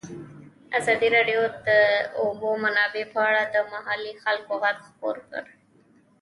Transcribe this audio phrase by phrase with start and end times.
[0.79, 1.69] ازادي راډیو د د
[2.21, 5.55] اوبو منابع په اړه د محلي خلکو غږ خپور کړی.